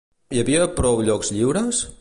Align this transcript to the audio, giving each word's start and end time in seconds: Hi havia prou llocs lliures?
Hi 0.35 0.39
havia 0.43 0.63
prou 0.79 0.97
llocs 1.11 1.33
lliures? 1.37 1.87